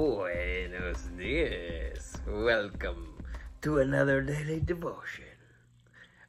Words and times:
Buenos 0.00 1.10
dias. 1.18 2.16
Welcome 2.26 3.22
to 3.60 3.80
another 3.80 4.22
daily 4.22 4.58
devotion. 4.58 5.36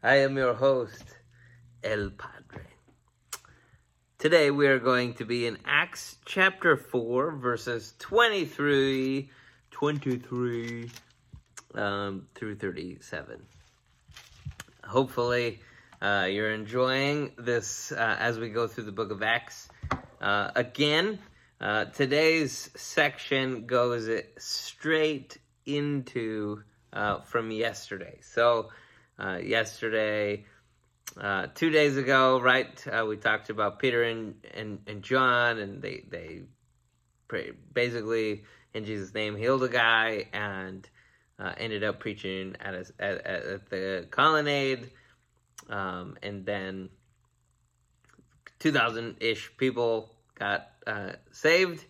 I 0.03 0.15
am 0.15 0.35
your 0.35 0.53
host, 0.53 1.05
El 1.81 2.09
Padre. 2.09 2.65
Today 4.17 4.51
we 4.51 4.67
are 4.67 4.77
going 4.77 5.13
to 5.13 5.23
be 5.23 5.47
in 5.47 5.57
Acts 5.65 6.17
chapter 6.25 6.75
4, 6.75 7.31
verses 7.37 7.93
23, 7.99 9.29
23 9.71 10.91
um, 11.73 12.27
through 12.35 12.55
37. 12.55 13.41
Hopefully, 14.83 15.61
uh, 16.01 16.27
you're 16.29 16.51
enjoying 16.51 17.31
this 17.37 17.93
uh, 17.93 18.17
as 18.19 18.37
we 18.37 18.49
go 18.49 18.67
through 18.67 18.83
the 18.83 18.91
book 18.91 19.11
of 19.11 19.23
Acts. 19.23 19.69
Uh, 20.19 20.51
again, 20.57 21.19
uh, 21.61 21.85
today's 21.85 22.71
section 22.75 23.67
goes 23.67 24.09
straight 24.39 25.37
into 25.63 26.63
uh, 26.91 27.19
from 27.21 27.51
yesterday. 27.51 28.17
So, 28.23 28.69
uh, 29.19 29.37
yesterday, 29.43 30.45
uh, 31.19 31.47
two 31.53 31.69
days 31.69 31.97
ago, 31.97 32.41
right, 32.41 32.87
uh, 32.87 33.05
we 33.05 33.15
talked 33.17 33.51
about 33.51 33.77
Peter 33.77 34.01
and, 34.01 34.43
and, 34.55 34.79
and 34.87 35.03
John, 35.03 35.59
and 35.59 35.83
they, 35.83 36.03
they 36.09 36.41
pray, 37.27 37.51
basically, 37.71 38.43
in 38.73 38.83
Jesus' 38.83 39.13
name, 39.13 39.35
healed 39.35 39.63
a 39.63 39.69
guy 39.69 40.29
and 40.33 40.89
ended 41.57 41.83
up 41.83 41.99
preaching 41.99 42.55
at, 42.59 42.73
a, 42.73 42.85
at, 42.99 43.27
at 43.27 43.69
the 43.69 44.07
colonnade. 44.09 44.89
Um, 45.69 46.17
and 46.23 46.43
then 46.43 46.89
2,000 48.59 49.17
ish 49.19 49.55
people 49.57 50.15
got 50.41 50.71
uh, 50.87 51.11
saved, 51.31 51.85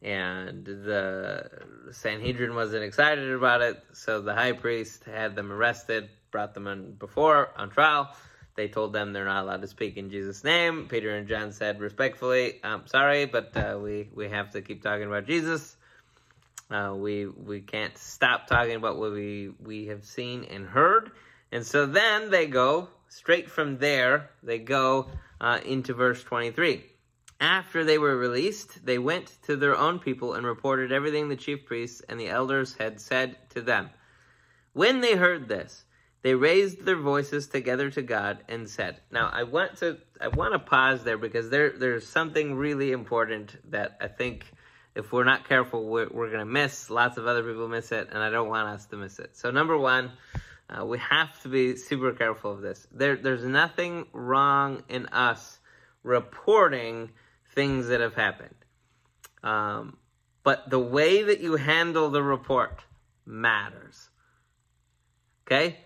and 0.00 0.64
the 0.64 1.50
Sanhedrin 1.92 2.54
wasn't 2.54 2.82
excited 2.82 3.30
about 3.30 3.60
it, 3.60 3.76
so 3.92 4.22
the 4.22 4.34
high 4.34 4.52
priest 4.52 5.04
had 5.04 5.36
them 5.36 5.52
arrested, 5.52 6.08
brought 6.30 6.54
them 6.54 6.66
in 6.66 6.92
before 6.92 7.50
on 7.56 7.68
trial. 7.68 8.08
They 8.56 8.68
told 8.68 8.94
them 8.94 9.12
they're 9.12 9.26
not 9.26 9.44
allowed 9.44 9.60
to 9.60 9.68
speak 9.68 9.98
in 9.98 10.10
Jesus' 10.10 10.42
name. 10.44 10.86
Peter 10.88 11.14
and 11.14 11.28
John 11.28 11.52
said 11.52 11.78
respectfully, 11.78 12.58
"I'm 12.64 12.86
sorry, 12.86 13.26
but 13.26 13.54
uh, 13.54 13.78
we 13.78 14.08
we 14.14 14.30
have 14.30 14.50
to 14.52 14.62
keep 14.62 14.82
talking 14.82 15.06
about 15.06 15.26
Jesus. 15.26 15.76
Uh, 16.70 16.94
we 16.96 17.26
we 17.26 17.60
can't 17.60 17.96
stop 17.98 18.46
talking 18.46 18.76
about 18.76 18.98
what 18.98 19.12
we 19.12 19.50
we 19.62 19.86
have 19.88 20.06
seen 20.06 20.44
and 20.44 20.66
heard." 20.66 21.12
And 21.52 21.66
so 21.66 21.84
then 21.84 22.30
they 22.30 22.46
go 22.46 22.88
straight 23.08 23.50
from 23.50 23.76
there. 23.76 24.30
They 24.42 24.58
go 24.58 25.08
uh, 25.40 25.60
into 25.64 25.92
verse 25.92 26.22
23. 26.22 26.89
After 27.40 27.84
they 27.84 27.96
were 27.96 28.18
released, 28.18 28.84
they 28.84 28.98
went 28.98 29.38
to 29.44 29.56
their 29.56 29.74
own 29.74 29.98
people 29.98 30.34
and 30.34 30.44
reported 30.44 30.92
everything 30.92 31.28
the 31.28 31.36
chief 31.36 31.64
priests 31.64 32.02
and 32.06 32.20
the 32.20 32.28
elders 32.28 32.74
had 32.74 33.00
said 33.00 33.36
to 33.50 33.62
them. 33.62 33.88
When 34.74 35.00
they 35.00 35.16
heard 35.16 35.48
this, 35.48 35.84
they 36.22 36.34
raised 36.34 36.84
their 36.84 36.98
voices 36.98 37.48
together 37.48 37.90
to 37.92 38.02
God 38.02 38.44
and 38.46 38.68
said, 38.68 39.00
Now 39.10 39.30
I 39.32 39.44
want 39.44 39.78
to 39.78 39.98
I 40.20 40.28
want 40.28 40.52
to 40.52 40.58
pause 40.58 41.02
there 41.02 41.16
because 41.16 41.48
there 41.48 41.70
there's 41.70 42.06
something 42.06 42.56
really 42.56 42.92
important 42.92 43.56
that 43.70 43.96
I 44.02 44.08
think 44.08 44.44
if 44.94 45.12
we're 45.12 45.24
not 45.24 45.48
careful 45.48 45.86
we're, 45.86 46.08
we're 46.10 46.28
going 46.28 46.40
to 46.40 46.44
miss. 46.44 46.90
Lots 46.90 47.16
of 47.16 47.26
other 47.26 47.42
people 47.42 47.68
miss 47.68 47.90
it, 47.90 48.08
and 48.12 48.22
I 48.22 48.28
don't 48.28 48.50
want 48.50 48.68
us 48.68 48.84
to 48.86 48.96
miss 48.96 49.18
it. 49.18 49.34
So 49.34 49.50
number 49.50 49.78
one, 49.78 50.12
uh, 50.68 50.84
we 50.84 50.98
have 50.98 51.40
to 51.42 51.48
be 51.48 51.76
super 51.76 52.12
careful 52.12 52.52
of 52.52 52.60
this. 52.60 52.86
There 52.92 53.16
there's 53.16 53.44
nothing 53.44 54.06
wrong 54.12 54.82
in 54.90 55.06
us 55.06 55.58
reporting 56.02 57.10
things 57.54 57.88
that 57.88 58.00
have 58.00 58.14
happened. 58.14 58.54
Um, 59.42 59.96
but 60.42 60.68
the 60.70 60.78
way 60.78 61.22
that 61.22 61.40
you 61.40 61.56
handle 61.56 62.10
the 62.10 62.22
report 62.22 62.80
matters. 63.26 64.08
Okay? 65.46 65.78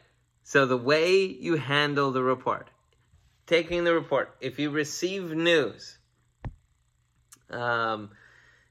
So 0.43 0.66
the 0.66 0.77
way 0.77 1.25
you 1.25 1.56
handle 1.56 2.12
the 2.12 2.22
report, 2.22 2.69
taking 3.47 3.84
the 3.84 3.94
report, 3.94 4.34
if 4.41 4.59
you 4.59 4.71
receive 4.71 5.31
news, 5.31 5.99
um, 7.50 8.11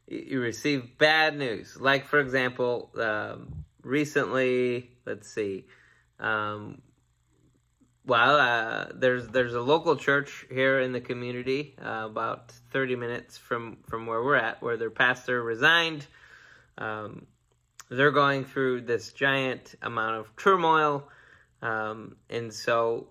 you 0.07 0.39
receive 0.39 0.97
bad 0.97 1.37
news, 1.37 1.77
like 1.79 2.05
for 2.05 2.19
example, 2.19 2.91
um, 2.99 3.65
recently, 3.81 4.91
let's 5.05 5.33
see, 5.33 5.65
um, 6.19 6.81
well, 8.05 8.35
uh, 8.35 8.87
there's 8.93 9.27
there's 9.29 9.53
a 9.53 9.61
local 9.61 9.95
church 9.95 10.45
here 10.51 10.79
in 10.79 10.91
the 10.91 10.99
community, 10.99 11.75
uh, 11.81 12.05
about 12.05 12.51
30 12.71 12.95
minutes 12.97 13.37
from 13.37 13.77
from 13.87 14.05
where 14.05 14.21
we're 14.21 14.35
at, 14.35 14.61
where 14.61 14.77
their 14.77 14.89
pastor 14.89 15.41
resigned. 15.41 16.05
Um, 16.77 17.27
they're 17.89 18.11
going 18.11 18.43
through 18.45 18.81
this 18.81 19.13
giant 19.13 19.75
amount 19.81 20.17
of 20.17 20.35
turmoil, 20.35 21.07
um, 21.61 22.17
and 22.29 22.53
so 22.53 23.07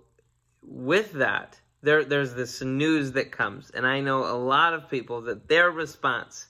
with 0.62 1.12
that, 1.12 1.58
there 1.82 2.04
there's 2.04 2.34
this 2.34 2.60
news 2.60 3.12
that 3.12 3.32
comes, 3.32 3.70
and 3.70 3.86
I 3.86 4.00
know 4.00 4.24
a 4.24 4.36
lot 4.36 4.74
of 4.74 4.90
people 4.90 5.22
that 5.22 5.48
their 5.48 5.70
response 5.70 6.48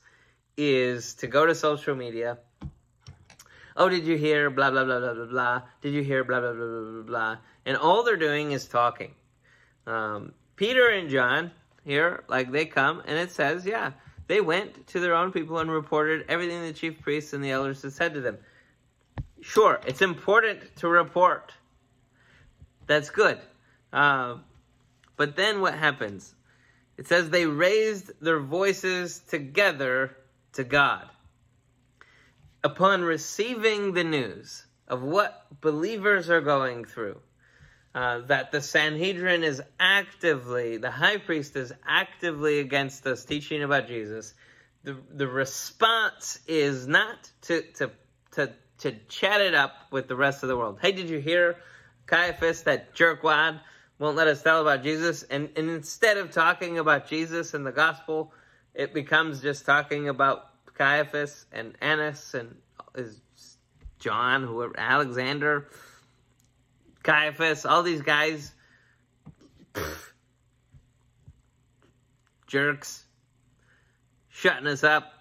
is 0.57 1.15
to 1.15 1.29
go 1.29 1.47
to 1.47 1.55
social 1.55 1.95
media 1.95 2.39
oh, 3.77 3.89
did 3.89 4.07
you 4.07 4.17
hear 4.17 4.51
blah, 4.51 4.71
blah, 4.71 4.85
blah, 4.85 5.01
blah, 5.01 5.15
blah, 5.15 5.27
blah. 5.27 5.63
Did 5.81 5.95
you 5.95 6.03
hear 6.03 6.25
blah, 6.25 6.41
blah, 6.41 6.53
blah, 6.53 6.67
blah, 6.67 6.91
blah, 6.91 7.03
blah. 7.03 7.37
And 7.67 7.77
all 7.77 8.03
they're 8.03 8.17
doing 8.17 8.53
is 8.53 8.67
talking. 8.67 9.13
Um, 9.87 10.33
Peter 10.57 10.89
and 10.89 11.09
John 11.09 11.51
here, 11.85 12.25
like 12.29 12.53
they 12.53 12.67
come 12.67 13.03
and 13.07 13.19
it 13.19 13.33
says, 13.33 13.67
yeah, 13.67 13.93
they 14.29 14.41
went 14.41 14.87
to 14.89 15.01
their 15.01 15.15
own 15.15 15.33
people 15.33 15.59
and 15.59 15.71
reported 15.71 16.27
everything 16.29 16.63
the 16.63 16.73
chief 16.73 17.01
priests 17.01 17.33
and 17.33 17.45
the 17.45 17.51
elders 17.51 17.83
had 17.83 17.93
said 17.93 18.15
to 18.15 18.21
them. 18.21 18.39
Sure, 19.41 19.81
it's 19.87 20.03
important 20.03 20.61
to 20.77 20.89
report. 20.89 21.53
That's 22.87 23.11
good. 23.11 23.39
Uh, 23.93 24.37
but 25.17 25.37
then 25.37 25.61
what 25.61 25.75
happens? 25.75 26.33
It 26.97 27.09
says 27.09 27.31
they 27.31 27.47
raised 27.47 28.13
their 28.21 28.39
voices 28.39 29.21
together 29.29 30.17
to 30.53 30.65
God 30.65 31.09
upon 32.65 33.03
receiving 33.03 33.93
the 33.93 34.05
news 34.05 34.65
of 34.89 35.03
what 35.03 35.47
believers 35.61 36.31
are 36.31 36.41
going 36.41 36.85
through, 36.85 37.19
uh, 37.95 38.21
that 38.21 38.53
the 38.53 38.61
Sanhedrin 38.61 39.43
is 39.43 39.63
actively, 39.79 40.77
the 40.77 40.91
high 40.91 41.19
priest 41.19 41.57
is 41.57 41.73
actively 41.87 42.61
against 42.61 43.07
us 43.07 43.25
teaching 43.25 43.63
about 43.63 43.89
Jesus, 43.89 44.35
the, 44.85 44.97
the 45.15 45.27
response 45.27 46.41
is 46.47 46.87
not 46.87 47.31
to, 47.43 47.63
to, 47.75 47.91
to, 48.33 48.53
to 48.79 48.93
chat 49.09 49.41
it 49.41 49.55
up 49.55 49.73
with 49.91 50.09
the 50.09 50.17
rest 50.17 50.43
of 50.43 50.49
the 50.49 50.57
world. 50.57 50.79
Hey, 50.81 50.93
did 50.93 51.09
you 51.09 51.19
hear 51.19 51.57
Caiaphas, 52.07 52.63
that 52.63 52.95
jerkwad, 52.95 53.61
won't 53.99 54.17
let 54.17 54.27
us 54.27 54.43
tell 54.43 54.61
about 54.61 54.83
Jesus? 54.83 55.23
And, 55.25 55.51
and 55.57 55.71
instead 55.71 56.17
of 56.17 56.33
talking 56.33 56.79
about 56.79 57.09
Jesus 57.09 57.55
and 57.55 57.65
the 57.65 57.73
gospel, 57.73 58.33
it 58.75 58.95
becomes 58.95 59.41
just 59.41 59.67
talking 59.67 60.09
about 60.09 60.52
Caiaphas 60.75 61.47
and 61.53 61.75
Annas 61.81 62.35
and 62.35 62.57
is 62.95 63.21
John, 63.99 64.43
whoever, 64.43 64.75
Alexander, 64.77 65.69
Caiaphas, 67.03 67.65
all 67.65 67.83
these 67.83 68.03
guys, 68.03 68.53
pff, 69.75 70.13
jerks, 72.47 73.05
shutting 74.29 74.67
us 74.67 74.85
up, 74.85 75.13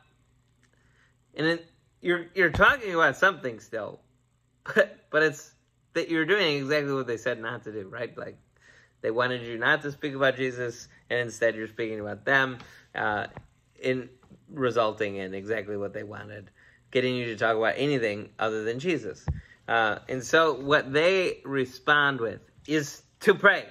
and 1.35 1.47
it, 1.47 1.66
you're 2.01 2.25
you're 2.34 2.50
talking 2.50 2.94
about 2.94 3.17
something 3.17 3.59
still, 3.59 4.00
but 4.63 4.97
but 5.09 5.23
it's 5.23 5.53
that 5.94 6.09
you're 6.09 6.25
doing 6.25 6.57
exactly 6.57 6.94
what 6.94 7.07
they 7.07 7.17
said 7.17 7.40
not 7.40 7.63
to 7.63 7.72
do, 7.72 7.88
right? 7.88 8.17
Like 8.17 8.38
they 9.01 9.11
wanted 9.11 9.41
you 9.41 9.57
not 9.57 9.81
to 9.84 9.91
speak 9.91 10.16
about 10.16 10.38
Jesus, 10.38 10.88
and 11.09 11.19
instead 11.19 11.56
you're 11.56 11.67
speaking 11.67 12.00
about 12.00 12.25
them. 12.25 12.57
Uh, 12.94 13.28
in 13.81 14.09
resulting 14.53 15.18
in 15.18 15.34
exactly 15.34 15.78
what 15.78 15.94
they 15.94 16.03
wanted, 16.03 16.50
getting 16.92 17.16
you 17.16 17.26
to 17.26 17.36
talk 17.36 17.56
about 17.56 17.76
anything 17.78 18.30
other 18.40 18.64
than 18.64 18.80
Jesus. 18.80 19.26
Uh, 19.68 20.00
and 20.09 20.24
so 20.24 20.53
what 20.53 20.92
they 20.92 21.40
respond 21.46 22.20
with 22.20 22.42
is 22.68 23.03
to 23.22 23.34
pray. 23.34 23.66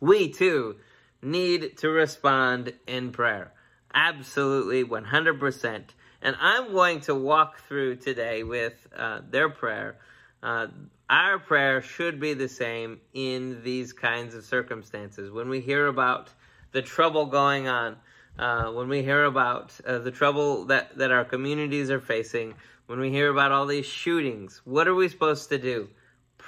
We 0.00 0.30
too 0.30 0.76
need 1.22 1.78
to 1.78 1.88
respond 1.88 2.72
in 2.86 3.12
prayer. 3.12 3.52
Absolutely, 3.94 4.84
100%. 4.84 5.82
And 6.22 6.36
I'm 6.40 6.72
going 6.72 7.00
to 7.02 7.14
walk 7.14 7.58
through 7.66 7.96
today 7.96 8.42
with 8.42 8.86
uh, 8.96 9.20
their 9.28 9.48
prayer. 9.48 9.96
Uh, 10.42 10.68
our 11.10 11.38
prayer 11.38 11.82
should 11.82 12.20
be 12.20 12.34
the 12.34 12.48
same 12.48 13.00
in 13.12 13.62
these 13.62 13.92
kinds 13.92 14.34
of 14.34 14.44
circumstances. 14.44 15.30
When 15.30 15.48
we 15.48 15.60
hear 15.60 15.86
about 15.86 16.30
the 16.72 16.82
trouble 16.82 17.26
going 17.26 17.68
on, 17.68 17.96
uh, 18.42 18.66
when 18.76 18.88
we 18.94 19.00
hear 19.10 19.24
about 19.34 19.66
uh, 19.86 19.98
the 20.06 20.10
trouble 20.10 20.50
that, 20.66 20.86
that 20.98 21.10
our 21.16 21.26
communities 21.34 21.88
are 21.94 22.04
facing, 22.14 22.48
when 22.88 22.98
we 23.04 23.10
hear 23.18 23.28
about 23.30 23.50
all 23.52 23.66
these 23.66 23.86
shootings, 23.86 24.60
what 24.64 24.84
are 24.88 24.96
we 25.02 25.08
supposed 25.08 25.48
to 25.48 25.58
do? 25.58 25.88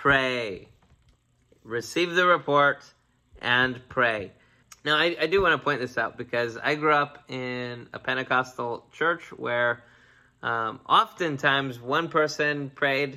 Pray. 0.03 0.69
Receive 1.63 2.11
the 2.15 2.27
report 2.27 2.81
and 3.41 3.73
pray. 3.89 4.33
Now, 4.85 4.97
I, 5.05 5.17
I 5.25 5.27
do 5.33 5.41
want 5.45 5.53
to 5.59 5.65
point 5.65 5.81
this 5.81 5.97
out 5.97 6.19
because 6.19 6.53
I 6.71 6.75
grew 6.75 6.97
up 7.05 7.13
in 7.29 7.89
a 7.93 7.99
Pentecostal 7.99 8.73
church 8.93 9.25
where 9.47 9.73
Um, 10.45 10.81
oftentimes, 10.85 11.81
one 11.81 12.09
person 12.09 12.69
prayed, 12.69 13.13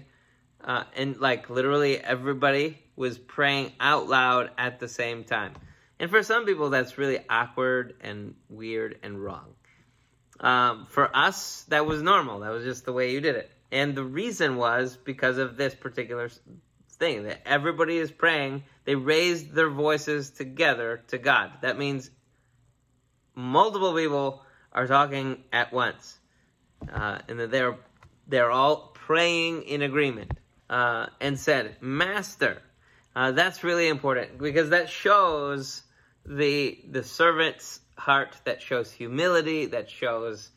uh, 0.64 0.84
and 0.96 1.20
like 1.20 1.50
literally 1.50 2.00
everybody 2.00 2.80
was 2.96 3.20
praying 3.20 3.74
out 3.82 4.08
loud 4.08 4.46
at 4.58 4.80
the 4.80 4.88
same 4.88 5.26
time. 5.26 5.52
And 6.00 6.10
for 6.10 6.22
some 6.24 6.46
people, 6.46 6.70
that's 6.70 6.98
really 6.98 7.20
awkward 7.30 7.96
and 8.02 8.36
weird 8.50 9.00
and 9.04 9.24
wrong. 9.24 9.56
Um, 10.40 10.86
for 10.90 11.16
us, 11.16 11.64
that 11.70 11.86
was 11.86 12.02
normal. 12.02 12.42
That 12.42 12.52
was 12.52 12.64
just 12.64 12.86
the 12.86 12.94
way 12.94 13.12
you 13.12 13.22
did 13.22 13.36
it. 13.36 13.52
And 13.72 13.96
the 13.96 14.04
reason 14.04 14.56
was 14.56 14.96
because 14.96 15.38
of 15.38 15.58
this 15.58 15.74
particular 15.74 16.30
thing 16.92 17.24
that 17.24 17.42
everybody 17.46 17.98
is 17.98 18.12
praying. 18.12 18.64
They 18.86 18.96
raised 18.96 19.54
their 19.54 19.70
voices 19.70 20.30
together 20.30 21.04
to 21.08 21.18
God. 21.18 21.52
That 21.62 21.78
means 21.78 22.10
multiple 23.36 23.94
people 23.96 24.44
are 24.72 24.88
talking 24.88 25.44
at 25.52 25.74
once, 25.74 26.18
uh, 26.92 27.20
and 27.28 27.40
that 27.40 27.52
they're 27.52 27.78
they're 28.28 28.52
all 28.52 28.92
praying 28.94 29.64
in 29.64 29.82
agreement. 29.82 30.32
Uh, 30.70 31.08
and 31.22 31.40
said, 31.40 31.78
"Master." 31.82 32.62
Uh, 33.16 33.32
that's 33.32 33.64
really 33.64 33.88
important 33.88 34.38
because 34.38 34.70
that 34.70 34.90
shows 34.90 35.82
the 36.28 36.80
the 36.90 37.04
servant's 37.04 37.80
heart. 37.98 38.36
That 38.44 38.62
shows 38.62 38.92
humility. 38.92 39.66
That 39.66 39.90
shows 39.90 40.52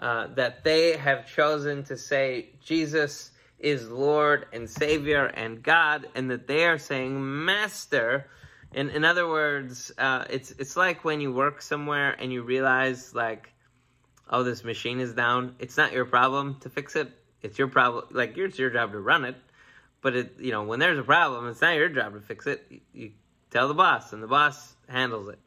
uh, 0.00 0.28
that 0.34 0.64
they 0.64 0.96
have 0.96 1.32
chosen 1.32 1.84
to 1.84 1.96
say 1.96 2.50
Jesus 2.62 3.30
is 3.58 3.88
Lord 3.88 4.46
and 4.52 4.68
Savior 4.68 5.26
and 5.26 5.62
God, 5.62 6.08
and 6.14 6.30
that 6.30 6.48
they 6.48 6.66
are 6.66 6.78
saying 6.78 7.44
Master. 7.44 8.26
In 8.74 8.90
in 8.90 9.04
other 9.04 9.28
words, 9.28 9.92
uh, 9.96 10.24
it's 10.28 10.50
it's 10.52 10.76
like 10.76 11.04
when 11.04 11.20
you 11.20 11.32
work 11.32 11.62
somewhere 11.62 12.16
and 12.18 12.32
you 12.32 12.42
realize 12.42 13.14
like, 13.14 13.52
oh, 14.28 14.42
this 14.42 14.64
machine 14.64 14.98
is 14.98 15.14
down. 15.14 15.54
It's 15.58 15.76
not 15.76 15.92
your 15.92 16.04
problem 16.04 16.58
to 16.60 16.70
fix 16.70 16.96
it. 16.96 17.10
It's 17.42 17.58
your 17.58 17.68
problem. 17.68 18.06
Like 18.10 18.36
it's 18.36 18.58
your 18.58 18.70
job 18.70 18.92
to 18.92 18.98
run 18.98 19.24
it. 19.24 19.36
But 20.00 20.16
it, 20.16 20.34
you 20.40 20.50
know, 20.50 20.64
when 20.64 20.80
there's 20.80 20.98
a 20.98 21.04
problem, 21.04 21.46
it's 21.48 21.60
not 21.60 21.76
your 21.76 21.88
job 21.88 22.14
to 22.14 22.20
fix 22.20 22.46
it. 22.48 22.66
You, 22.92 23.12
tell 23.52 23.68
the 23.68 23.74
boss, 23.74 24.12
and 24.12 24.22
the 24.22 24.26
boss 24.26 24.74
handles 24.88 25.28
it. 25.28 25.38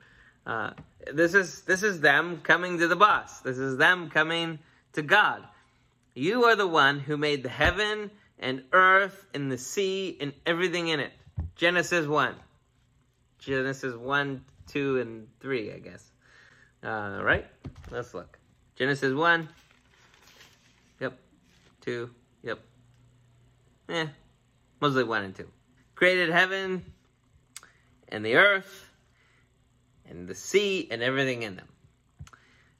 Uh, 0.45 0.71
this 1.11 1.33
is 1.33 1.61
this 1.61 1.83
is 1.83 1.99
them 1.99 2.39
coming 2.41 2.77
to 2.77 2.87
the 2.87 2.95
boss. 2.95 3.39
This 3.41 3.57
is 3.57 3.77
them 3.77 4.09
coming 4.09 4.59
to 4.93 5.01
God. 5.01 5.43
You 6.13 6.45
are 6.45 6.55
the 6.55 6.67
one 6.67 6.99
who 6.99 7.17
made 7.17 7.43
the 7.43 7.49
heaven 7.49 8.11
and 8.39 8.63
earth 8.71 9.25
and 9.33 9.51
the 9.51 9.57
sea 9.57 10.17
and 10.21 10.33
everything 10.45 10.87
in 10.87 10.99
it. 10.99 11.11
Genesis 11.55 12.07
1. 12.07 12.35
Genesis 13.39 13.95
1, 13.95 14.45
2, 14.67 14.99
and 15.01 15.27
3, 15.41 15.73
I 15.73 15.79
guess. 15.79 16.11
Uh, 16.83 17.19
right? 17.21 17.45
Let's 17.91 18.13
look. 18.13 18.39
Genesis 18.75 19.13
1. 19.13 19.49
Yep. 21.01 21.19
2. 21.81 22.09
Yep. 22.43 22.59
Eh. 23.89 24.07
Mostly 24.79 25.03
1 25.03 25.23
and 25.23 25.35
2. 25.35 25.47
Created 25.95 26.29
heaven 26.29 26.83
and 28.15 28.25
the 28.25 28.35
earth 28.35 28.89
and 30.09 30.25
the 30.25 30.35
sea 30.35 30.87
and 30.89 31.03
everything 31.03 31.43
in 31.43 31.57
them. 31.57 31.67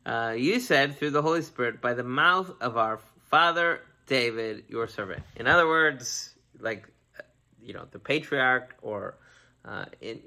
Uh, 0.05 0.33
you 0.37 0.61
said 0.61 0.95
through 0.95 1.09
the 1.11 1.21
Holy 1.21 1.41
Spirit 1.41 1.81
by 1.81 1.93
the 1.93 2.03
mouth 2.03 2.49
of 2.61 2.77
our 2.77 2.99
father 3.29 3.81
David, 4.07 4.63
your 4.69 4.87
servant. 4.87 5.23
In 5.35 5.45
other 5.47 5.67
words, 5.67 6.33
like 6.59 6.87
you 7.61 7.73
know, 7.73 7.85
the 7.91 7.99
patriarch 7.99 8.75
or 8.81 9.17
uh, 9.65 9.85
in 9.99 10.21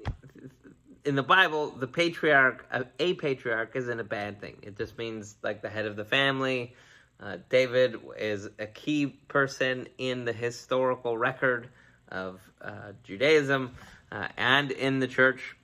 in 1.05 1.15
the 1.15 1.23
Bible, 1.23 1.71
the 1.71 1.87
patriarch, 1.87 2.67
a 2.99 3.13
patriarch, 3.15 3.75
isn't 3.75 3.99
a 3.99 4.03
bad 4.03 4.39
thing. 4.39 4.57
It 4.61 4.77
just 4.77 4.97
means 4.97 5.37
like 5.41 5.61
the 5.61 5.69
head 5.69 5.85
of 5.85 5.95
the 5.95 6.05
family. 6.05 6.75
Uh, 7.21 7.37
David 7.49 7.95
is 8.17 8.47
a 8.59 8.67
key 8.67 9.07
person 9.07 9.87
in 9.97 10.25
the 10.25 10.33
historical 10.33 11.17
record 11.17 11.69
of 12.09 12.41
uh, 12.61 12.91
Judaism 13.03 13.75
uh, 14.11 14.27
and 14.37 14.71
in 14.71 14.99
the 14.99 15.07
church. 15.07 15.55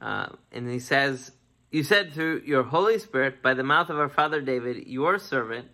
Uh, 0.00 0.28
and 0.52 0.68
he 0.68 0.78
says, 0.78 1.32
You 1.70 1.82
said 1.82 2.12
through 2.12 2.42
your 2.44 2.62
Holy 2.62 2.98
Spirit, 2.98 3.42
by 3.42 3.54
the 3.54 3.62
mouth 3.62 3.90
of 3.90 3.98
our 3.98 4.08
father 4.08 4.40
David, 4.40 4.86
your 4.86 5.18
servant, 5.18 5.68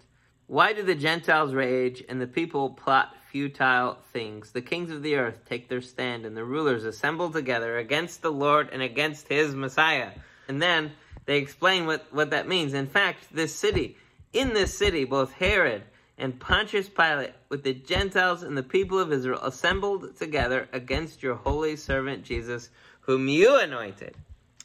why 0.47 0.73
do 0.73 0.83
the 0.83 0.95
Gentiles 0.95 1.55
rage 1.55 2.05
and 2.09 2.21
the 2.21 2.27
people 2.27 2.71
plot 2.71 3.15
futile 3.31 3.99
things? 4.13 4.51
The 4.51 4.63
kings 4.63 4.91
of 4.91 5.03
the 5.03 5.17
earth 5.17 5.41
take 5.49 5.69
their 5.69 5.81
stand 5.81 6.27
and 6.27 6.37
the 6.37 6.45
rulers 6.45 6.85
assemble 6.85 7.31
together 7.31 7.79
against 7.79 8.23
the 8.23 8.33
Lord 8.33 8.69
and 8.73 8.83
against 8.83 9.29
his 9.29 9.55
Messiah. 9.55 10.11
And 10.49 10.61
then 10.61 10.93
they 11.25 11.39
explain 11.39 11.87
what, 11.87 12.07
what 12.13 12.31
that 12.31 12.49
means. 12.49 12.75
In 12.75 12.87
fact, 12.87 13.33
this 13.33 13.55
city, 13.55 13.97
in 14.33 14.53
this 14.53 14.77
city, 14.77 15.05
both 15.05 15.33
Herod 15.33 15.85
and 16.19 16.39
Pontius 16.39 16.89
Pilate, 16.89 17.33
with 17.49 17.63
the 17.63 17.75
Gentiles 17.75 18.43
and 18.43 18.57
the 18.57 18.63
people 18.63 18.99
of 18.99 19.13
Israel, 19.13 19.41
assembled 19.43 20.17
together 20.17 20.69
against 20.73 21.23
your 21.23 21.35
holy 21.35 21.77
servant 21.77 22.25
Jesus, 22.25 22.71
whom 23.01 23.29
you 23.29 23.59
anointed. 23.59 24.15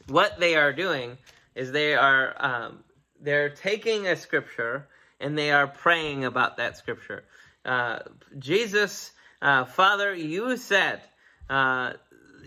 What 0.08 0.40
they 0.40 0.56
are 0.56 0.74
doing 0.74 1.18
is 1.56 1.72
they 1.72 1.96
are 1.96 2.36
um, 2.38 2.84
they're 3.20 3.50
taking 3.50 4.08
a 4.08 4.16
scripture 4.16 4.88
and 5.20 5.38
they 5.38 5.52
are 5.52 5.68
praying 5.68 6.26
about 6.26 6.58
that 6.58 6.78
scripture. 6.78 7.24
Uh, 7.66 8.00
Jesus, 8.38 9.12
uh, 9.42 9.66
Father, 9.66 10.14
you 10.14 10.58
said, 10.58 11.02
uh, 11.50 11.94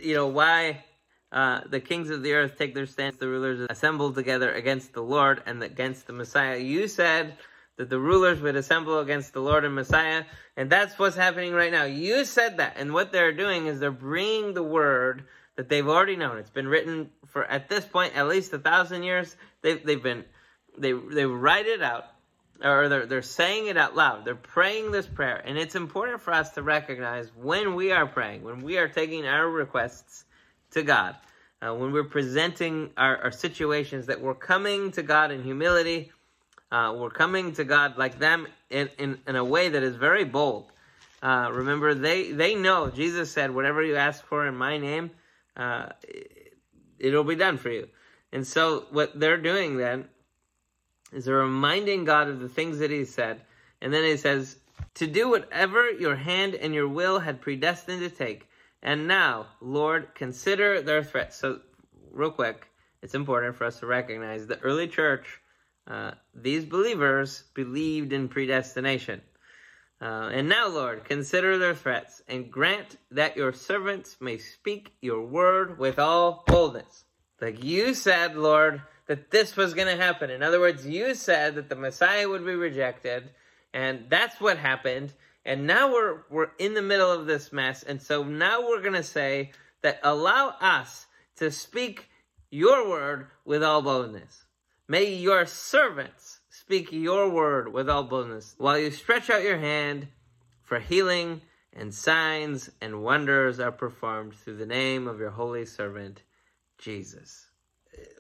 you 0.01 0.15
know, 0.15 0.29
why 0.29 0.85
uh, 1.33 1.61
the 1.69 1.81
kings 1.81 2.11
of 2.11 2.23
the 2.23 2.33
earth 2.33 2.57
take 2.57 2.75
their 2.75 2.87
stance, 2.87 3.17
the 3.17 3.29
rulers 3.29 3.67
assemble 3.69 4.13
together 4.13 4.53
against 4.53 4.93
the 4.93 5.03
Lord 5.03 5.43
and 5.47 5.63
against 5.63 6.07
the 6.07 6.13
Messiah. 6.13 6.59
You 6.59 6.89
said 6.89 7.37
that 7.81 7.89
the 7.89 7.99
rulers 7.99 8.41
would 8.41 8.57
assemble 8.57 8.99
against 8.99 9.33
the 9.33 9.41
Lord 9.41 9.65
and 9.65 9.75
Messiah, 9.75 10.25
and 10.57 10.69
that's 10.69 10.99
what's 10.99 11.17
happening 11.17 11.55
right 11.55 11.73
now. 11.73 11.85
You 11.85 12.27
said 12.27 12.59
that, 12.59 12.75
and 12.77 12.93
what 12.93 13.11
they're 13.11 13.33
doing 13.33 13.67
is 13.67 13.81
they're 13.81 13.91
bringing 13.91 14.53
the 14.53 14.63
word 14.63 15.25
that 15.57 15.71
they've 15.71 15.89
already 15.89 16.17
known. 16.17 16.37
It's 16.37 16.51
been 16.51 16.69
written 16.69 17.11
for 17.27 17.47
at 17.47 17.71
this 17.71 17.87
point 17.87 18.15
at 18.15 18.29
least 18.29 18.53
a 18.53 18.59
thousand 18.59 19.03
years. 19.03 19.35
They've 19.63 19.83
they've 19.83 20.03
been 20.03 20.27
they 20.77 20.93
they 20.93 21.25
write 21.25 21.67
it 21.67 21.81
out 21.83 22.05
or 22.63 22.89
they're, 22.91 23.07
they're 23.07 23.23
saying 23.23 23.69
it 23.69 23.77
out 23.77 23.97
loud. 23.97 24.25
They're 24.25 24.35
praying 24.35 24.91
this 24.91 25.07
prayer. 25.07 25.43
And 25.45 25.57
it's 25.57 25.75
important 25.75 26.21
for 26.21 26.35
us 26.35 26.51
to 26.51 26.63
recognize 26.63 27.31
when 27.35 27.75
we 27.75 27.93
are 27.93 28.07
praying, 28.07 28.43
when 28.43 28.63
we 28.63 28.77
are 28.77 28.89
taking 28.89 29.27
our 29.27 29.49
requests 29.49 30.25
to 30.73 30.83
God, 30.83 31.17
uh, 31.63 31.75
when 31.75 31.93
we're 31.93 32.05
presenting 32.05 32.91
our, 32.97 33.17
our, 33.25 33.31
situations, 33.31 34.07
that 34.07 34.21
we're 34.21 34.35
coming 34.35 34.91
to 34.93 35.03
God 35.03 35.31
in 35.31 35.43
humility. 35.43 36.13
Uh, 36.71 36.95
we're 36.97 37.11
coming 37.11 37.53
to 37.55 37.65
God 37.65 37.99
like 37.99 38.19
them 38.19 38.47
in, 38.71 38.89
in, 38.99 39.19
in 39.27 39.37
a 39.37 39.45
way 39.45 39.69
that 39.69 39.83
is 39.83 39.97
very 39.97 40.25
bold. 40.25 40.71
Uh, 41.23 41.51
remember, 41.53 41.95
they, 41.95 42.33
they 42.33 42.55
know, 42.55 42.89
Jesus 42.91 43.31
said, 43.31 43.55
whatever 43.55 43.83
you 43.83 43.97
ask 43.97 44.25
for 44.25 44.47
in 44.47 44.57
my 44.57 44.79
name, 44.79 45.11
uh, 45.57 45.87
it'll 46.99 47.25
be 47.25 47.35
done 47.35 47.59
for 47.59 47.71
you. 47.71 47.89
And 48.33 48.47
so 48.47 48.87
what 48.91 49.19
they're 49.19 49.37
doing 49.37 49.77
then 49.77 50.07
is 51.13 51.27
a 51.27 51.33
reminding 51.33 52.05
God 52.05 52.29
of 52.29 52.41
the 52.41 52.49
things 52.49 52.79
that 52.79 52.91
he 52.91 53.05
said. 53.05 53.41
And 53.83 53.93
then 53.93 54.05
he 54.05 54.17
says, 54.17 54.57
to 54.95 55.07
do 55.07 55.29
whatever 55.29 55.91
your 55.91 56.17
hand 56.17 56.55
and 56.55 56.75
your 56.75 56.89
will 56.89 57.19
had 57.19 57.41
predestined 57.41 58.01
to 58.01 58.11
take. 58.11 58.49
And 58.83 59.07
now, 59.07 59.47
Lord, 59.61 60.15
consider 60.15 60.81
their 60.81 61.03
threats. 61.03 61.37
So, 61.37 61.61
real 62.11 62.31
quick, 62.31 62.69
it's 63.03 63.15
important 63.15 63.57
for 63.57 63.65
us 63.65 63.81
to 63.81 63.87
recognize 63.87 64.47
the 64.47 64.59
early 64.61 64.89
church, 64.89 65.41
uh, 65.91 66.13
these 66.35 66.65
believers 66.65 67.43
believed 67.53 68.13
in 68.13 68.29
predestination. 68.29 69.21
Uh, 70.01 70.31
and 70.33 70.49
now, 70.49 70.69
Lord, 70.69 71.05
consider 71.05 71.59
their 71.59 71.75
threats 71.75 72.23
and 72.29 72.51
grant 72.51 72.97
that 73.11 73.37
your 73.37 73.53
servants 73.53 74.17
may 74.21 74.39
speak 74.39 74.95
your 75.03 75.21
word 75.27 75.79
with 75.79 75.99
all 75.99 76.45
boldness. 76.47 77.05
Like 77.41 77.65
you 77.65 77.93
said, 77.95 78.37
Lord, 78.37 78.83
that 79.09 79.31
this 79.31 79.57
was 79.57 79.75
going 79.75 79.89
to 79.89 80.03
happen. 80.03 80.31
In 80.31 80.43
other 80.43 80.61
words, 80.61 80.87
you 80.87 81.15
said 81.15 81.57
that 81.57 81.69
the 81.69 81.75
Messiah 81.75 82.29
would 82.29 82.47
be 82.47 82.55
rejected, 82.55 83.29
and 83.75 84.07
that's 84.09 84.41
what 84.41 84.59
happened. 84.59 85.13
And 85.45 85.67
now 85.67 85.93
we're 85.93 86.21
we're 86.31 86.51
in 86.59 86.75
the 86.75 86.83
middle 86.83 87.11
of 87.11 87.27
this 87.27 87.53
mess, 87.53 87.83
and 87.83 88.01
so 88.01 88.23
now 88.23 88.69
we're 88.69 88.83
going 88.83 88.95
to 88.95 89.03
say 89.03 89.53
that 89.83 90.01
allow 90.05 90.55
us 90.61 91.07
to 91.37 91.51
speak 91.51 92.09
your 92.51 92.89
word 92.89 93.27
with 93.45 93.65
all 93.65 93.83
boldness. 93.83 94.45
May 94.91 95.15
your 95.15 95.47
servants 95.47 96.41
speak 96.49 96.91
your 96.91 97.31
word 97.31 97.73
with 97.73 97.89
all 97.89 98.03
boldness 98.03 98.57
while 98.59 98.77
you 98.77 98.91
stretch 98.91 99.31
out 99.31 99.45
your 99.45 99.59
hand 99.59 100.09
for 100.65 100.81
healing 100.81 101.43
and 101.73 101.95
signs 101.95 102.71
and 102.81 103.05
wonders 103.05 103.61
are 103.61 103.71
performed 103.71 104.35
through 104.35 104.57
the 104.57 104.67
name 104.67 105.07
of 105.07 105.21
your 105.21 105.31
holy 105.31 105.65
servant 105.65 106.25
Jesus 106.77 107.51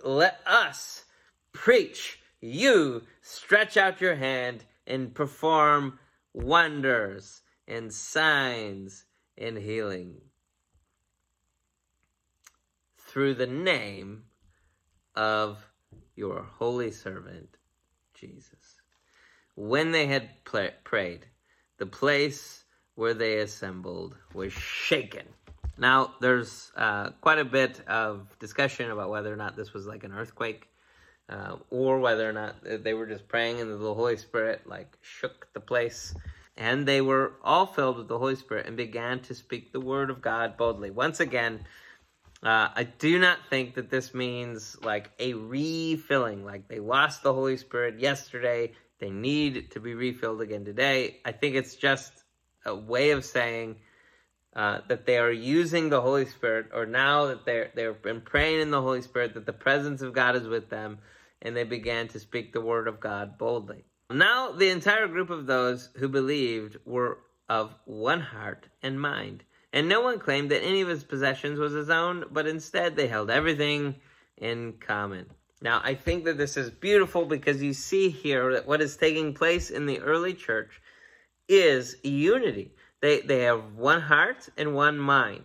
let 0.04 0.40
us 0.46 1.04
preach. 1.52 2.18
You 2.40 3.02
stretch 3.22 3.76
out 3.76 4.00
your 4.00 4.14
hand 4.14 4.64
and 4.86 5.14
perform 5.14 5.98
wonders 6.32 7.42
and 7.66 7.92
signs 7.92 9.04
and 9.36 9.58
healing 9.58 10.20
through 12.96 13.34
the 13.34 13.46
name 13.46 14.24
of 15.14 15.69
your 16.20 16.42
holy 16.58 16.90
servant, 16.92 17.56
Jesus. 18.12 18.76
when 19.54 19.90
they 19.90 20.06
had 20.06 20.28
prayed, 20.84 21.26
the 21.78 21.86
place 21.86 22.64
where 22.94 23.14
they 23.14 23.38
assembled 23.38 24.16
was 24.34 24.52
shaken. 24.52 25.26
Now, 25.78 26.14
there's 26.20 26.72
uh, 26.76 27.10
quite 27.22 27.38
a 27.38 27.44
bit 27.44 27.80
of 27.88 28.38
discussion 28.38 28.90
about 28.90 29.08
whether 29.08 29.32
or 29.32 29.36
not 29.36 29.56
this 29.56 29.72
was 29.72 29.86
like 29.86 30.04
an 30.04 30.12
earthquake 30.12 30.68
uh, 31.30 31.56
or 31.70 32.00
whether 32.00 32.28
or 32.28 32.34
not 32.34 32.56
they 32.62 32.92
were 32.92 33.06
just 33.06 33.26
praying 33.26 33.60
and 33.60 33.72
the 33.72 33.94
Holy 33.94 34.18
Spirit 34.18 34.66
like 34.66 34.98
shook 35.00 35.48
the 35.54 35.60
place. 35.60 36.14
And 36.58 36.86
they 36.86 37.00
were 37.00 37.32
all 37.42 37.64
filled 37.64 37.96
with 37.96 38.08
the 38.08 38.18
Holy 38.18 38.36
Spirit 38.36 38.66
and 38.66 38.76
began 38.76 39.20
to 39.20 39.34
speak 39.34 39.72
the 39.72 39.80
word 39.80 40.10
of 40.10 40.20
God 40.20 40.58
boldly. 40.58 40.90
Once 40.90 41.20
again, 41.20 41.60
uh, 42.42 42.68
I 42.74 42.84
do 42.84 43.18
not 43.18 43.38
think 43.50 43.74
that 43.74 43.90
this 43.90 44.14
means 44.14 44.76
like 44.82 45.10
a 45.18 45.34
refilling, 45.34 46.44
like 46.44 46.68
they 46.68 46.80
lost 46.80 47.22
the 47.22 47.34
Holy 47.34 47.58
Spirit 47.58 48.00
yesterday, 48.00 48.72
they 48.98 49.10
need 49.10 49.70
to 49.72 49.80
be 49.80 49.94
refilled 49.94 50.40
again 50.40 50.64
today. 50.64 51.18
I 51.24 51.32
think 51.32 51.54
it's 51.54 51.74
just 51.74 52.12
a 52.64 52.74
way 52.74 53.10
of 53.10 53.24
saying 53.24 53.76
uh, 54.54 54.80
that 54.88 55.06
they 55.06 55.18
are 55.18 55.30
using 55.30 55.88
the 55.88 56.00
Holy 56.00 56.26
Spirit, 56.26 56.70
or 56.72 56.86
now 56.86 57.26
that 57.26 57.44
they're 57.44 57.70
they've 57.74 58.02
been 58.02 58.20
praying 58.20 58.60
in 58.60 58.70
the 58.70 58.80
Holy 58.80 59.02
Spirit, 59.02 59.34
that 59.34 59.46
the 59.46 59.52
presence 59.52 60.02
of 60.02 60.12
God 60.12 60.34
is 60.34 60.48
with 60.48 60.70
them, 60.70 60.98
and 61.42 61.56
they 61.56 61.64
began 61.64 62.08
to 62.08 62.18
speak 62.18 62.52
the 62.52 62.60
word 62.60 62.88
of 62.88 63.00
God 63.00 63.38
boldly. 63.38 63.84
Now 64.10 64.52
the 64.52 64.70
entire 64.70 65.06
group 65.06 65.30
of 65.30 65.46
those 65.46 65.90
who 65.96 66.08
believed 66.08 66.78
were 66.84 67.18
of 67.48 67.74
one 67.84 68.20
heart 68.20 68.66
and 68.82 69.00
mind. 69.00 69.44
And 69.72 69.88
no 69.88 70.00
one 70.00 70.18
claimed 70.18 70.50
that 70.50 70.64
any 70.64 70.80
of 70.80 70.88
his 70.88 71.04
possessions 71.04 71.58
was 71.58 71.72
his 71.72 71.90
own, 71.90 72.24
but 72.30 72.46
instead 72.46 72.96
they 72.96 73.06
held 73.06 73.30
everything 73.30 73.94
in 74.36 74.74
common. 74.80 75.26
Now, 75.62 75.80
I 75.84 75.94
think 75.94 76.24
that 76.24 76.38
this 76.38 76.56
is 76.56 76.70
beautiful 76.70 77.26
because 77.26 77.62
you 77.62 77.72
see 77.74 78.08
here 78.08 78.52
that 78.54 78.66
what 78.66 78.80
is 78.80 78.96
taking 78.96 79.34
place 79.34 79.70
in 79.70 79.86
the 79.86 80.00
early 80.00 80.34
church 80.34 80.80
is 81.48 81.96
unity. 82.02 82.72
They, 83.00 83.20
they 83.20 83.42
have 83.42 83.74
one 83.76 84.00
heart 84.00 84.48
and 84.56 84.74
one 84.74 84.98
mind. 84.98 85.44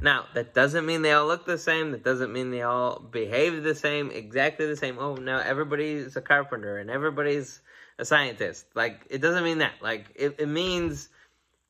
Now, 0.00 0.26
that 0.34 0.54
doesn't 0.54 0.86
mean 0.86 1.02
they 1.02 1.12
all 1.12 1.26
look 1.26 1.46
the 1.46 1.58
same. 1.58 1.90
That 1.92 2.04
doesn't 2.04 2.32
mean 2.32 2.50
they 2.50 2.62
all 2.62 3.00
behave 3.00 3.62
the 3.62 3.74
same, 3.74 4.10
exactly 4.10 4.66
the 4.66 4.76
same. 4.76 4.98
Oh, 4.98 5.14
now 5.14 5.40
everybody's 5.40 6.16
a 6.16 6.20
carpenter 6.20 6.78
and 6.78 6.90
everybody's 6.90 7.60
a 7.98 8.04
scientist. 8.04 8.66
Like, 8.74 9.06
it 9.08 9.20
doesn't 9.20 9.44
mean 9.44 9.58
that. 9.58 9.74
Like, 9.80 10.06
it, 10.14 10.36
it 10.38 10.48
means 10.48 11.08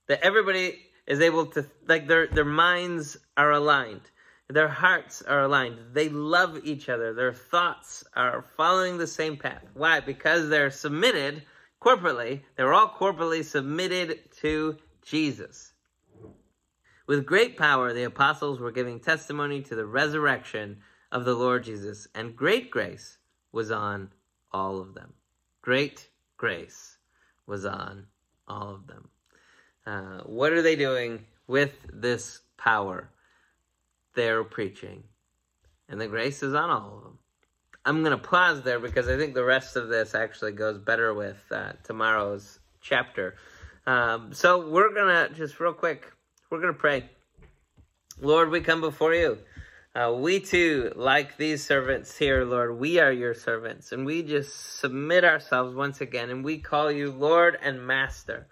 that 0.08 0.20
everybody 0.22 0.85
is 1.06 1.20
able 1.20 1.46
to 1.46 1.66
like 1.86 2.06
their 2.08 2.26
their 2.26 2.44
minds 2.44 3.16
are 3.36 3.52
aligned. 3.52 4.10
Their 4.48 4.68
hearts 4.68 5.22
are 5.22 5.42
aligned. 5.42 5.78
They 5.92 6.08
love 6.08 6.60
each 6.64 6.88
other. 6.88 7.12
Their 7.12 7.32
thoughts 7.32 8.04
are 8.14 8.44
following 8.56 8.96
the 8.96 9.06
same 9.06 9.36
path. 9.36 9.64
Why? 9.74 10.00
Because 10.00 10.48
they're 10.48 10.70
submitted 10.70 11.42
corporately. 11.80 12.42
They're 12.56 12.74
all 12.74 12.88
corporately 12.88 13.44
submitted 13.44 14.30
to 14.40 14.76
jesus. 15.04 15.72
With 17.06 17.26
great 17.26 17.56
power 17.56 17.92
the 17.92 18.04
apostles 18.04 18.58
were 18.58 18.72
giving 18.72 18.98
testimony 18.98 19.62
to 19.62 19.76
the 19.76 19.86
resurrection 19.86 20.78
of 21.12 21.24
the 21.24 21.34
lord 21.34 21.62
jesus 21.62 22.08
and 22.16 22.34
great 22.34 22.70
grace 22.70 23.18
was 23.52 23.70
on 23.70 24.10
all 24.52 24.80
of 24.80 24.94
them. 24.94 25.12
Great 25.62 26.08
grace 26.36 26.98
was 27.46 27.64
on 27.64 28.06
all 28.48 28.74
of 28.74 28.86
them 28.88 29.08
uh, 29.86 30.20
what 30.24 30.52
are 30.52 30.62
they 30.62 30.76
doing 30.76 31.24
with 31.46 31.74
this 31.92 32.40
power? 32.56 33.08
They're 34.14 34.44
preaching. 34.44 35.04
And 35.88 36.00
the 36.00 36.08
grace 36.08 36.42
is 36.42 36.54
on 36.54 36.70
all 36.70 36.96
of 36.96 37.02
them. 37.04 37.18
I'm 37.84 38.02
going 38.02 38.18
to 38.18 38.22
pause 38.22 38.62
there 38.62 38.80
because 38.80 39.08
I 39.08 39.16
think 39.16 39.34
the 39.34 39.44
rest 39.44 39.76
of 39.76 39.88
this 39.88 40.14
actually 40.14 40.52
goes 40.52 40.78
better 40.78 41.14
with 41.14 41.40
uh, 41.52 41.72
tomorrow's 41.84 42.58
chapter. 42.80 43.36
Um, 43.86 44.32
so 44.34 44.68
we're 44.68 44.92
going 44.92 45.28
to, 45.28 45.34
just 45.34 45.60
real 45.60 45.72
quick, 45.72 46.10
we're 46.50 46.60
going 46.60 46.72
to 46.72 46.78
pray. 46.78 47.08
Lord, 48.20 48.50
we 48.50 48.60
come 48.60 48.80
before 48.80 49.14
you. 49.14 49.38
Uh, 49.94 50.12
we 50.12 50.40
too, 50.40 50.92
like 50.96 51.36
these 51.36 51.64
servants 51.64 52.18
here, 52.18 52.44
Lord, 52.44 52.78
we 52.78 52.98
are 52.98 53.12
your 53.12 53.32
servants, 53.32 53.92
and 53.92 54.04
we 54.04 54.22
just 54.22 54.78
submit 54.78 55.24
ourselves 55.24 55.74
once 55.74 56.00
again, 56.00 56.28
and 56.28 56.44
we 56.44 56.58
call 56.58 56.90
you 56.90 57.10
Lord 57.10 57.56
and 57.62 57.86
Master. 57.86 58.46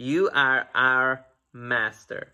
You 0.00 0.30
are 0.32 0.68
our 0.76 1.26
master. 1.52 2.32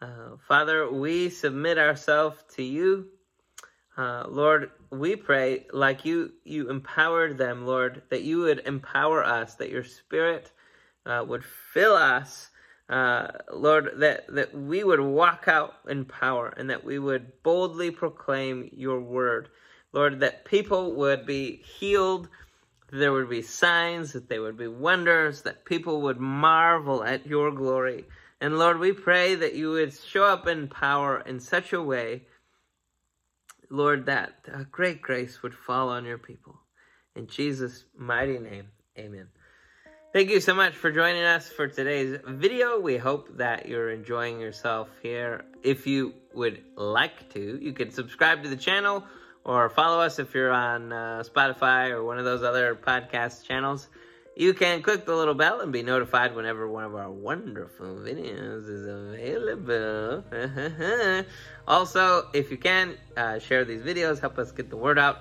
Uh, 0.00 0.36
Father, 0.48 0.90
we 0.90 1.28
submit 1.28 1.76
ourselves 1.76 2.42
to 2.54 2.62
you. 2.62 3.08
Uh, 3.98 4.24
Lord, 4.26 4.70
we 4.90 5.14
pray 5.14 5.66
like 5.74 6.06
you 6.06 6.32
you 6.44 6.70
empowered 6.70 7.36
them, 7.36 7.66
Lord, 7.66 8.02
that 8.08 8.22
you 8.22 8.38
would 8.38 8.60
empower 8.66 9.22
us, 9.22 9.56
that 9.56 9.68
your 9.70 9.84
Spirit 9.84 10.52
uh, 11.04 11.22
would 11.28 11.44
fill 11.44 11.94
us, 11.94 12.48
uh, 12.88 13.28
Lord, 13.52 13.92
that 13.98 14.24
that 14.34 14.54
we 14.54 14.82
would 14.82 15.00
walk 15.00 15.48
out 15.48 15.74
in 15.88 16.06
power, 16.06 16.54
and 16.56 16.70
that 16.70 16.82
we 16.82 16.98
would 16.98 17.42
boldly 17.42 17.90
proclaim 17.90 18.70
your 18.72 19.00
word, 19.02 19.50
Lord, 19.92 20.20
that 20.20 20.46
people 20.46 20.94
would 20.94 21.26
be 21.26 21.62
healed 21.78 22.28
there 22.96 23.12
would 23.12 23.30
be 23.30 23.42
signs, 23.42 24.12
that 24.12 24.28
there 24.28 24.42
would 24.42 24.56
be 24.56 24.68
wonders, 24.68 25.42
that 25.42 25.64
people 25.64 26.02
would 26.02 26.18
marvel 26.18 27.04
at 27.04 27.26
your 27.26 27.50
glory. 27.50 28.04
And 28.40 28.58
Lord, 28.58 28.78
we 28.78 28.92
pray 28.92 29.34
that 29.34 29.54
you 29.54 29.70
would 29.70 29.94
show 29.94 30.24
up 30.24 30.46
in 30.46 30.68
power 30.68 31.20
in 31.20 31.40
such 31.40 31.72
a 31.72 31.82
way, 31.82 32.22
Lord, 33.70 34.06
that 34.06 34.34
a 34.52 34.64
great 34.64 35.00
grace 35.00 35.42
would 35.42 35.54
fall 35.54 35.88
on 35.88 36.04
your 36.04 36.18
people. 36.18 36.60
In 37.14 37.26
Jesus' 37.26 37.84
mighty 37.96 38.38
name, 38.38 38.68
amen. 38.98 39.28
Thank 40.12 40.30
you 40.30 40.40
so 40.40 40.54
much 40.54 40.74
for 40.74 40.90
joining 40.90 41.22
us 41.22 41.48
for 41.48 41.66
today's 41.66 42.18
video. 42.26 42.80
We 42.80 42.96
hope 42.96 43.36
that 43.36 43.68
you're 43.68 43.90
enjoying 43.90 44.40
yourself 44.40 44.88
here. 45.02 45.44
If 45.62 45.86
you 45.86 46.14
would 46.34 46.62
like 46.76 47.32
to, 47.34 47.58
you 47.60 47.72
can 47.72 47.90
subscribe 47.90 48.42
to 48.42 48.48
the 48.48 48.56
channel 48.56 49.04
or 49.46 49.70
follow 49.70 50.00
us 50.00 50.18
if 50.18 50.34
you're 50.34 50.50
on 50.50 50.92
uh, 50.92 51.22
Spotify 51.22 51.90
or 51.90 52.04
one 52.04 52.18
of 52.18 52.24
those 52.24 52.42
other 52.42 52.74
podcast 52.74 53.44
channels. 53.44 53.88
You 54.34 54.52
can 54.52 54.82
click 54.82 55.06
the 55.06 55.14
little 55.14 55.34
bell 55.34 55.60
and 55.60 55.72
be 55.72 55.84
notified 55.84 56.34
whenever 56.34 56.68
one 56.68 56.82
of 56.82 56.96
our 56.96 57.10
wonderful 57.10 57.94
videos 57.94 58.68
is 58.68 58.86
available. 58.86 60.24
also, 61.68 62.28
if 62.34 62.50
you 62.50 62.56
can, 62.56 62.96
uh, 63.16 63.38
share 63.38 63.64
these 63.64 63.82
videos, 63.82 64.20
help 64.20 64.36
us 64.36 64.50
get 64.50 64.68
the 64.68 64.76
word 64.76 64.98
out. 64.98 65.20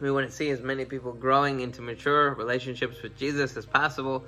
We 0.00 0.10
want 0.10 0.26
to 0.26 0.34
see 0.34 0.48
as 0.48 0.62
many 0.62 0.86
people 0.86 1.12
growing 1.12 1.60
into 1.60 1.82
mature 1.82 2.34
relationships 2.34 3.02
with 3.02 3.16
Jesus 3.16 3.58
as 3.58 3.66
possible. 3.66 4.24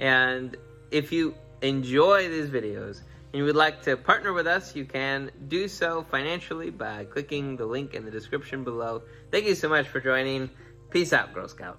And 0.00 0.56
if 0.90 1.12
you 1.12 1.34
enjoy 1.62 2.28
these 2.28 2.50
videos, 2.50 3.02
and 3.32 3.38
you 3.38 3.44
would 3.44 3.56
like 3.56 3.82
to 3.82 3.96
partner 3.96 4.32
with 4.32 4.46
us, 4.46 4.74
you 4.74 4.84
can 4.84 5.30
do 5.48 5.68
so 5.68 6.04
financially 6.10 6.70
by 6.70 7.04
clicking 7.04 7.56
the 7.56 7.66
link 7.66 7.94
in 7.94 8.04
the 8.04 8.10
description 8.10 8.64
below. 8.64 9.02
Thank 9.30 9.46
you 9.46 9.54
so 9.54 9.68
much 9.68 9.88
for 9.88 10.00
joining. 10.00 10.50
Peace 10.90 11.12
out, 11.12 11.32
Girl 11.32 11.46
Scout. 11.46 11.78